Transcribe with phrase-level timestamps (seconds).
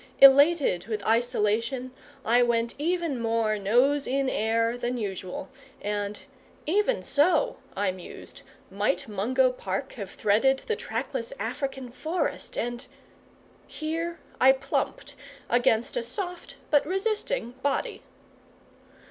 [0.19, 1.91] Elated with isolation,
[2.25, 5.47] I went even more nose in air than usual:
[5.79, 6.19] and
[6.65, 8.41] "even so," I mused,
[8.71, 12.83] "might Mungo Park have threaded the trackless African forest and..."
[13.67, 15.13] Here I plumped
[15.51, 18.01] against a soft, but resisting body.